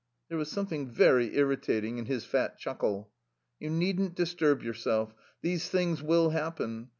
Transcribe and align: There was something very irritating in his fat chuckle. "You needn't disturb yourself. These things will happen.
There 0.29 0.37
was 0.39 0.49
something 0.49 0.89
very 0.89 1.35
irritating 1.37 1.99
in 1.99 2.05
his 2.07 2.25
fat 2.25 2.57
chuckle. 2.57 3.11
"You 3.59 3.69
needn't 3.69 4.15
disturb 4.15 4.63
yourself. 4.63 5.13
These 5.43 5.69
things 5.69 6.01
will 6.01 6.31
happen. 6.31 6.89